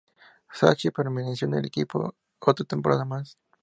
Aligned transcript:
Sacchi 0.51 0.89
permaneció 0.89 1.47
en 1.47 1.53
el 1.53 1.65
equipo 1.67 2.15
otra 2.39 2.65
temporada 2.65 3.05
más. 3.05 3.37